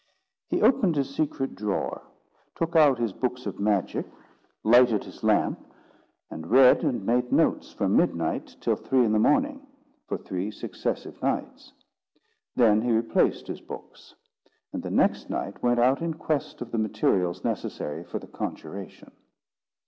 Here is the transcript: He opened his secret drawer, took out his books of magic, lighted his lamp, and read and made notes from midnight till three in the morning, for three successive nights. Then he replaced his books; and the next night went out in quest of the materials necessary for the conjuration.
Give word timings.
He 0.49 0.63
opened 0.63 0.95
his 0.95 1.13
secret 1.13 1.53
drawer, 1.53 2.01
took 2.55 2.75
out 2.75 2.97
his 2.97 3.13
books 3.13 3.45
of 3.45 3.59
magic, 3.59 4.07
lighted 4.63 5.03
his 5.03 5.23
lamp, 5.23 5.59
and 6.31 6.49
read 6.49 6.83
and 6.83 7.05
made 7.05 7.31
notes 7.31 7.71
from 7.71 7.95
midnight 7.97 8.55
till 8.61 8.75
three 8.75 9.05
in 9.05 9.11
the 9.11 9.19
morning, 9.19 9.61
for 10.07 10.17
three 10.17 10.49
successive 10.49 11.21
nights. 11.21 11.73
Then 12.55 12.81
he 12.81 12.91
replaced 12.91 13.45
his 13.45 13.61
books; 13.61 14.15
and 14.73 14.81
the 14.81 14.89
next 14.89 15.29
night 15.29 15.61
went 15.61 15.79
out 15.79 16.01
in 16.01 16.15
quest 16.15 16.61
of 16.63 16.71
the 16.71 16.79
materials 16.79 17.43
necessary 17.43 18.03
for 18.03 18.17
the 18.17 18.25
conjuration. 18.25 19.11